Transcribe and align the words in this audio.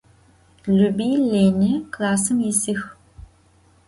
Lübi 0.75 1.09
Lêni 1.31 1.71
klassım 1.91 2.37
yisıx. 2.45 2.81